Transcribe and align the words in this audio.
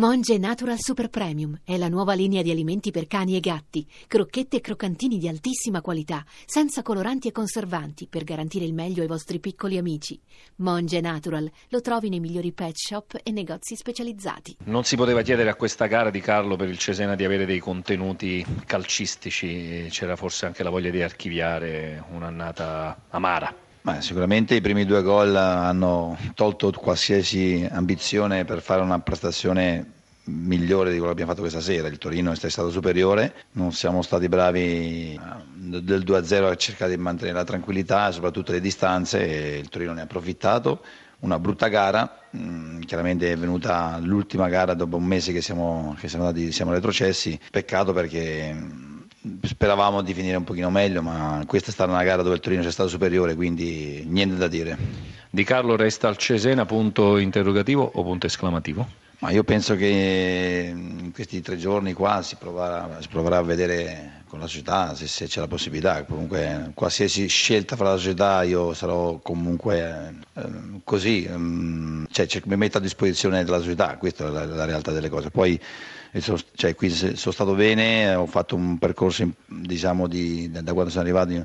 Monge 0.00 0.38
Natural 0.38 0.78
Super 0.78 1.10
Premium 1.10 1.60
è 1.62 1.76
la 1.76 1.90
nuova 1.90 2.14
linea 2.14 2.40
di 2.40 2.50
alimenti 2.50 2.90
per 2.90 3.06
cani 3.06 3.36
e 3.36 3.40
gatti, 3.40 3.86
crocchette 4.06 4.56
e 4.56 4.60
croccantini 4.62 5.18
di 5.18 5.28
altissima 5.28 5.82
qualità, 5.82 6.24
senza 6.46 6.80
coloranti 6.80 7.28
e 7.28 7.32
conservanti, 7.32 8.06
per 8.06 8.24
garantire 8.24 8.64
il 8.64 8.72
meglio 8.72 9.02
ai 9.02 9.06
vostri 9.06 9.40
piccoli 9.40 9.76
amici. 9.76 10.18
Monge 10.56 11.02
Natural 11.02 11.50
lo 11.68 11.80
trovi 11.82 12.08
nei 12.08 12.18
migliori 12.18 12.50
pet 12.52 12.76
shop 12.76 13.20
e 13.22 13.30
negozi 13.30 13.76
specializzati. 13.76 14.56
Non 14.64 14.84
si 14.84 14.96
poteva 14.96 15.20
chiedere 15.20 15.50
a 15.50 15.54
questa 15.54 15.84
gara 15.84 16.08
di 16.08 16.22
Carlo 16.22 16.56
per 16.56 16.70
il 16.70 16.78
Cesena 16.78 17.14
di 17.14 17.26
avere 17.26 17.44
dei 17.44 17.58
contenuti 17.58 18.42
calcistici, 18.64 19.86
c'era 19.90 20.16
forse 20.16 20.46
anche 20.46 20.62
la 20.62 20.70
voglia 20.70 20.88
di 20.88 21.02
archiviare 21.02 22.02
un'annata 22.10 23.02
amara. 23.10 23.68
Beh, 23.82 24.02
sicuramente 24.02 24.54
i 24.54 24.60
primi 24.60 24.84
due 24.84 25.02
gol 25.02 25.34
hanno 25.34 26.16
tolto 26.34 26.70
qualsiasi 26.70 27.66
ambizione 27.70 28.44
per 28.44 28.60
fare 28.60 28.82
una 28.82 29.00
prestazione 29.00 29.92
migliore 30.24 30.90
di 30.90 30.98
quello 30.98 31.14
che 31.14 31.22
abbiamo 31.22 31.30
fatto 31.30 31.40
questa 31.40 31.62
sera. 31.62 31.88
Il 31.88 31.96
Torino 31.96 32.30
è 32.30 32.36
stato 32.36 32.70
superiore, 32.70 33.46
non 33.52 33.72
siamo 33.72 34.02
stati 34.02 34.28
bravi 34.28 35.14
eh, 35.14 35.82
del 35.82 36.04
2-0 36.04 36.44
a 36.44 36.56
cercare 36.56 36.94
di 36.94 37.00
mantenere 37.00 37.38
la 37.38 37.44
tranquillità 37.44 38.10
soprattutto 38.10 38.52
le 38.52 38.60
distanze 38.60 39.54
e 39.54 39.58
il 39.58 39.70
Torino 39.70 39.94
ne 39.94 40.00
ha 40.00 40.04
approfittato. 40.04 40.82
Una 41.20 41.38
brutta 41.38 41.68
gara, 41.68 42.28
mm, 42.36 42.80
chiaramente 42.80 43.32
è 43.32 43.36
venuta 43.36 43.98
l'ultima 44.02 44.50
gara 44.50 44.74
dopo 44.74 44.96
un 44.96 45.04
mese 45.04 45.32
che 45.32 45.40
siamo, 45.40 45.96
che 45.98 46.08
siamo, 46.08 46.26
andati, 46.26 46.52
siamo 46.52 46.72
retrocessi, 46.72 47.38
peccato 47.50 47.94
perché 47.94 48.54
speravamo 49.42 50.00
di 50.02 50.14
finire 50.14 50.36
un 50.36 50.44
pochino 50.44 50.70
meglio, 50.70 51.02
ma 51.02 51.42
questa 51.46 51.70
è 51.70 51.72
stata 51.72 51.92
una 51.92 52.02
gara 52.02 52.22
dove 52.22 52.36
il 52.36 52.40
Torino 52.40 52.62
c'è 52.62 52.70
stato 52.70 52.88
superiore, 52.88 53.34
quindi 53.34 54.04
niente 54.06 54.36
da 54.36 54.48
dire. 54.48 54.76
Di 55.28 55.44
Carlo 55.44 55.76
resta 55.76 56.08
al 56.08 56.16
Cesena 56.16 56.64
punto 56.64 57.18
interrogativo 57.18 57.90
o 57.94 58.02
punto 58.02 58.26
esclamativo? 58.26 58.88
Ma 59.20 59.30
io 59.32 59.44
penso 59.44 59.76
che 59.76 60.72
in 60.74 61.10
questi 61.12 61.42
tre 61.42 61.58
giorni 61.58 61.92
qua 61.92 62.22
si 62.22 62.36
proverà, 62.36 62.96
si 63.00 63.08
proverà 63.08 63.36
a 63.36 63.42
vedere 63.42 64.22
con 64.26 64.38
la 64.38 64.46
società 64.46 64.94
se, 64.94 65.06
se, 65.06 65.26
c'è 65.26 65.40
la 65.40 65.46
possibilità. 65.46 66.04
Comunque, 66.04 66.70
qualsiasi 66.74 67.26
scelta 67.26 67.76
fra 67.76 67.90
la 67.90 67.96
società, 67.98 68.42
io 68.44 68.72
sarò 68.72 69.18
comunque 69.18 70.14
eh, 70.32 70.42
così, 70.84 71.28
um, 71.30 72.06
cioè, 72.10 72.26
mi 72.46 72.56
metto 72.56 72.78
a 72.78 72.80
disposizione 72.80 73.44
della 73.44 73.58
società, 73.58 73.98
questa 73.98 74.26
è 74.26 74.30
la, 74.30 74.46
la 74.46 74.64
realtà 74.64 74.90
delle 74.90 75.10
cose. 75.10 75.30
Poi, 75.30 75.60
sono, 76.18 76.38
cioè, 76.54 76.74
qui 76.74 76.88
sono 76.88 77.14
stato 77.32 77.54
bene, 77.54 78.14
ho 78.14 78.26
fatto 78.26 78.56
un 78.56 78.78
percorso 78.78 79.28
diciamo, 79.44 80.06
di, 80.06 80.50
da 80.50 80.72
quando 80.72 80.90
sono 80.90 81.02
arrivato 81.02 81.28
Mm, 81.30 81.42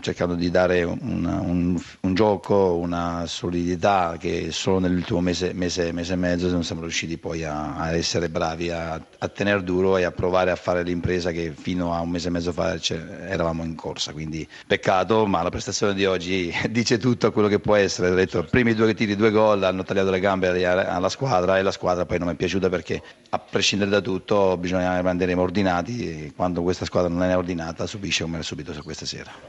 cercando 0.00 0.34
di 0.34 0.50
dare 0.50 0.82
una, 0.84 1.40
un, 1.40 1.78
un, 2.00 2.14
gioco, 2.14 2.76
una 2.76 3.24
solidità 3.26 4.16
che 4.18 4.52
solo 4.52 4.78
nell'ultimo 4.78 5.20
mese, 5.20 5.52
mese, 5.52 5.92
mese 5.92 6.14
e 6.14 6.16
mezzo 6.16 6.50
non 6.50 6.64
siamo 6.64 6.80
riusciti 6.80 7.18
poi 7.18 7.44
a, 7.44 7.76
a 7.76 7.92
essere 7.94 8.30
bravi, 8.30 8.70
a, 8.70 8.94
a, 8.94 9.28
tenere 9.28 9.62
duro 9.62 9.98
e 9.98 10.04
a 10.04 10.12
provare 10.12 10.50
a 10.50 10.56
fare 10.56 10.82
l'impresa 10.82 11.30
che 11.30 11.52
fino 11.54 11.94
a 11.94 12.00
un 12.00 12.08
mese 12.08 12.28
e 12.28 12.30
mezzo 12.30 12.52
fa 12.52 12.78
eravamo 13.28 13.62
in 13.62 13.74
corsa. 13.74 14.12
Quindi 14.12 14.46
peccato, 14.66 15.26
ma 15.26 15.42
la 15.42 15.50
prestazione 15.50 15.94
di 15.94 16.06
oggi 16.06 16.52
dice 16.70 16.98
tutto 16.98 17.30
quello 17.30 17.48
che 17.48 17.60
può 17.60 17.74
essere. 17.74 18.10
Ho 18.10 18.14
detto, 18.14 18.44
primi 18.44 18.74
due 18.74 18.94
tiri, 18.94 19.14
due 19.14 19.30
gol 19.30 19.62
hanno 19.62 19.82
tagliato 19.82 20.10
le 20.10 20.20
gambe 20.20 20.66
alla 20.66 21.08
squadra 21.08 21.58
e 21.58 21.62
la 21.62 21.72
squadra 21.72 22.06
poi 22.06 22.18
non 22.18 22.28
mi 22.28 22.34
è 22.34 22.36
piaciuta 22.36 22.68
perché 22.68 23.02
a 23.28 23.38
prescindere 23.38 23.90
da 23.90 24.00
tutto 24.00 24.56
bisogna 24.56 24.96
rimanere 24.96 25.34
ordinati 25.34 26.08
e 26.08 26.32
quando 26.34 26.62
questa 26.62 26.84
squadra 26.84 27.10
non 27.10 27.22
è 27.22 27.36
ordinata 27.36 27.86
subisce 27.86 28.24
come 28.24 28.38
ha 28.38 28.42
subito 28.42 28.74
questa 28.82 29.06
sera. 29.06 29.48